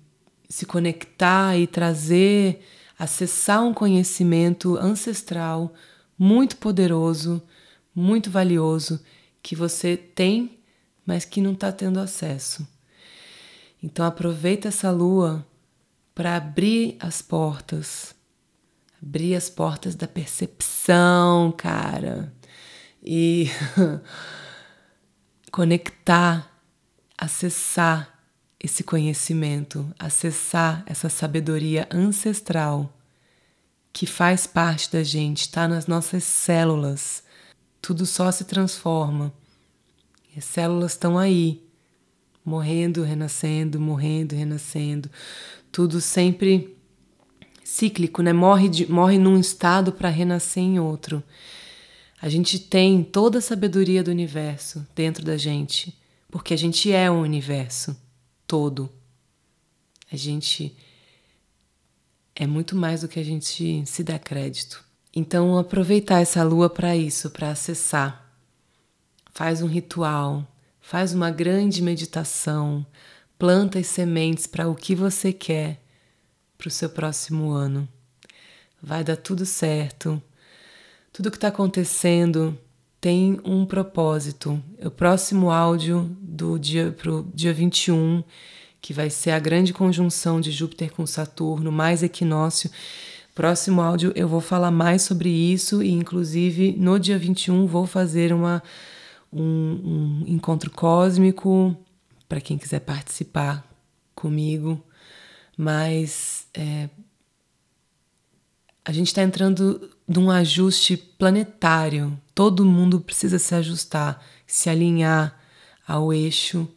se 0.46 0.66
conectar 0.66 1.56
e 1.56 1.66
trazer, 1.66 2.62
acessar 2.98 3.64
um 3.64 3.72
conhecimento 3.72 4.76
ancestral 4.76 5.72
muito 6.18 6.58
poderoso, 6.58 7.42
muito 7.94 8.30
valioso 8.30 9.02
que 9.42 9.56
você 9.56 9.96
tem, 9.96 10.58
mas 11.06 11.24
que 11.24 11.40
não 11.40 11.52
está 11.52 11.72
tendo 11.72 11.98
acesso. 11.98 12.68
Então 13.82 14.04
aproveita 14.04 14.68
essa 14.68 14.90
lua 14.90 15.46
para 16.18 16.34
abrir 16.34 16.96
as 16.98 17.22
portas, 17.22 18.12
abrir 19.00 19.36
as 19.36 19.48
portas 19.48 19.94
da 19.94 20.08
percepção, 20.08 21.54
cara, 21.56 22.34
e 23.00 23.46
conectar, 25.52 26.52
acessar 27.16 28.18
esse 28.58 28.82
conhecimento, 28.82 29.94
acessar 29.96 30.82
essa 30.86 31.08
sabedoria 31.08 31.88
ancestral 31.88 32.92
que 33.92 34.04
faz 34.04 34.44
parte 34.44 34.90
da 34.90 35.04
gente, 35.04 35.42
está 35.42 35.68
nas 35.68 35.86
nossas 35.86 36.24
células. 36.24 37.22
tudo 37.80 38.04
só 38.04 38.32
se 38.32 38.44
transforma. 38.44 39.32
As 40.36 40.44
células 40.44 40.94
estão 40.94 41.16
aí, 41.16 41.62
morrendo, 42.44 43.04
renascendo, 43.04 43.78
morrendo, 43.78 44.34
renascendo. 44.34 45.08
Tudo 45.70 46.00
sempre 46.00 46.76
cíclico, 47.62 48.22
né? 48.22 48.32
Morre, 48.32 48.68
de, 48.68 48.90
morre 48.90 49.18
num 49.18 49.38
estado 49.38 49.92
para 49.92 50.08
renascer 50.08 50.62
em 50.62 50.80
outro. 50.80 51.22
A 52.20 52.28
gente 52.28 52.58
tem 52.58 53.04
toda 53.04 53.38
a 53.38 53.42
sabedoria 53.42 54.02
do 54.02 54.10
universo 54.10 54.86
dentro 54.94 55.24
da 55.24 55.36
gente, 55.36 55.96
porque 56.30 56.54
a 56.54 56.56
gente 56.56 56.90
é 56.90 57.10
o 57.10 57.20
universo 57.20 57.96
todo. 58.46 58.90
A 60.10 60.16
gente 60.16 60.74
é 62.34 62.46
muito 62.46 62.74
mais 62.74 63.02
do 63.02 63.08
que 63.08 63.20
a 63.20 63.24
gente 63.24 63.84
se 63.84 64.02
dá 64.02 64.18
crédito. 64.18 64.82
Então, 65.14 65.58
aproveitar 65.58 66.20
essa 66.20 66.42
lua 66.42 66.70
para 66.70 66.96
isso, 66.96 67.30
para 67.30 67.50
acessar. 67.50 68.32
Faz 69.32 69.62
um 69.62 69.66
ritual, 69.66 70.46
faz 70.80 71.12
uma 71.12 71.30
grande 71.30 71.82
meditação, 71.82 72.86
planta 73.38 73.78
as 73.78 73.86
sementes 73.86 74.46
para 74.46 74.68
o 74.68 74.74
que 74.74 74.94
você 74.94 75.32
quer 75.32 75.80
para 76.56 76.68
o 76.68 76.70
seu 76.70 76.90
próximo 76.90 77.52
ano. 77.52 77.88
Vai 78.82 79.04
dar 79.04 79.16
tudo 79.16 79.46
certo. 79.46 80.20
Tudo 81.12 81.30
que 81.30 81.36
está 81.36 81.48
acontecendo 81.48 82.58
tem 83.00 83.40
um 83.44 83.64
propósito. 83.64 84.62
O 84.84 84.90
próximo 84.90 85.50
áudio 85.50 86.16
do 86.20 86.58
dia 86.58 86.90
para 86.90 87.12
o 87.12 87.30
dia 87.32 87.52
21, 87.52 88.24
que 88.80 88.92
vai 88.92 89.08
ser 89.08 89.30
a 89.30 89.38
grande 89.38 89.72
conjunção 89.72 90.40
de 90.40 90.50
Júpiter 90.50 90.92
com 90.92 91.06
Saturno, 91.06 91.70
mais 91.70 92.02
equinócio 92.02 92.70
Próximo 93.38 93.80
áudio 93.80 94.12
eu 94.16 94.26
vou 94.26 94.40
falar 94.40 94.72
mais 94.72 95.02
sobre 95.02 95.28
isso 95.28 95.80
e, 95.80 95.92
inclusive, 95.92 96.74
no 96.76 96.98
dia 96.98 97.16
21 97.16 97.68
vou 97.68 97.86
fazer 97.86 98.32
uma, 98.32 98.60
um, 99.32 99.44
um 99.44 100.24
encontro 100.26 100.72
cósmico 100.72 101.76
para 102.28 102.40
quem 102.40 102.58
quiser 102.58 102.80
participar 102.80 103.66
comigo. 104.14 104.84
Mas 105.56 106.46
é, 106.54 106.88
a 108.84 108.92
gente 108.92 109.08
está 109.08 109.22
entrando 109.22 109.90
num 110.06 110.30
ajuste 110.30 110.96
planetário. 110.96 112.18
Todo 112.34 112.64
mundo 112.64 113.00
precisa 113.00 113.38
se 113.38 113.54
ajustar, 113.54 114.24
se 114.46 114.70
alinhar 114.70 115.38
ao 115.86 116.12
eixo 116.12 116.68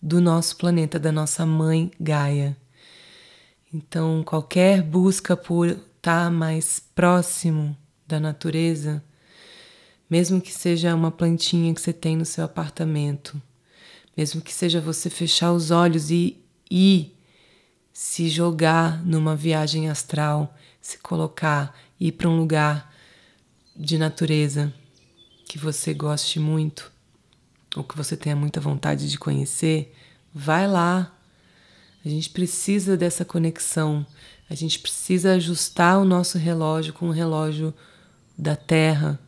do 0.00 0.20
nosso 0.20 0.56
planeta, 0.56 0.98
da 0.98 1.12
nossa 1.12 1.46
mãe 1.46 1.90
Gaia. 1.98 2.56
Então, 3.72 4.22
qualquer 4.22 4.82
busca 4.82 5.36
por 5.36 5.68
estar 5.68 6.24
tá 6.24 6.30
mais 6.30 6.78
próximo 6.94 7.76
da 8.06 8.20
natureza, 8.20 9.02
mesmo 10.10 10.40
que 10.40 10.52
seja 10.52 10.94
uma 10.94 11.10
plantinha 11.10 11.72
que 11.74 11.80
você 11.80 11.92
tem 11.92 12.16
no 12.16 12.24
seu 12.24 12.44
apartamento, 12.44 13.40
mesmo 14.16 14.40
que 14.40 14.52
seja 14.52 14.80
você 14.80 15.08
fechar 15.08 15.52
os 15.52 15.70
olhos 15.70 16.10
e 16.10 16.38
ir 16.70 17.16
se 17.92 18.28
jogar 18.28 19.04
numa 19.04 19.36
viagem 19.36 19.88
astral, 19.88 20.56
se 20.80 20.98
colocar, 20.98 21.76
ir 22.00 22.12
para 22.12 22.28
um 22.28 22.36
lugar 22.36 22.92
de 23.76 23.98
natureza 23.98 24.72
que 25.46 25.58
você 25.58 25.92
goste 25.92 26.40
muito 26.40 26.90
ou 27.76 27.84
que 27.84 27.96
você 27.96 28.16
tenha 28.16 28.36
muita 28.36 28.60
vontade 28.60 29.08
de 29.08 29.18
conhecer, 29.18 29.94
vai 30.34 30.66
lá, 30.66 31.14
a 32.04 32.08
gente 32.08 32.30
precisa 32.30 32.96
dessa 32.96 33.24
conexão. 33.24 34.04
A 34.50 34.54
gente 34.54 34.78
precisa 34.78 35.34
ajustar 35.34 35.98
o 35.98 36.04
nosso 36.04 36.36
relógio 36.36 36.92
com 36.92 37.08
o 37.08 37.12
relógio 37.12 37.72
da 38.36 38.56
Terra, 38.56 39.18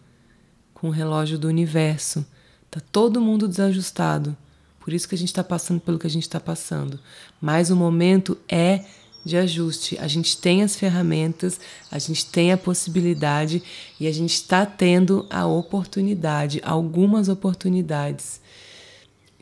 com 0.74 0.88
o 0.88 0.90
relógio 0.90 1.38
do 1.38 1.48
universo. 1.48 2.26
Tá 2.70 2.80
todo 2.92 3.20
mundo 3.20 3.48
desajustado. 3.48 4.36
Por 4.84 4.92
isso 4.92 5.08
que 5.08 5.14
a 5.14 5.18
gente 5.18 5.28
está 5.28 5.42
passando 5.42 5.80
pelo 5.80 5.98
que 5.98 6.06
a 6.06 6.10
gente 6.10 6.24
está 6.24 6.38
passando. 6.38 7.00
Mas 7.40 7.70
o 7.70 7.76
momento 7.76 8.36
é 8.46 8.84
de 9.24 9.34
ajuste. 9.34 9.96
A 9.98 10.06
gente 10.06 10.36
tem 10.36 10.62
as 10.62 10.76
ferramentas, 10.76 11.58
a 11.90 11.98
gente 11.98 12.26
tem 12.26 12.52
a 12.52 12.58
possibilidade 12.58 13.62
e 13.98 14.06
a 14.06 14.12
gente 14.12 14.34
está 14.34 14.66
tendo 14.66 15.26
a 15.30 15.46
oportunidade, 15.46 16.60
algumas 16.62 17.30
oportunidades 17.30 18.42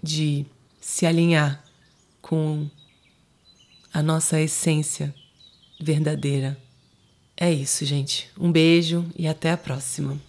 de 0.00 0.46
se 0.80 1.06
alinhar 1.06 1.64
com 2.20 2.70
a 3.92 4.00
nossa 4.00 4.40
essência 4.40 5.12
verdadeira. 5.80 6.56
É 7.36 7.52
isso, 7.52 7.84
gente. 7.84 8.30
Um 8.38 8.52
beijo 8.52 9.04
e 9.18 9.26
até 9.26 9.50
a 9.50 9.56
próxima. 9.56 10.20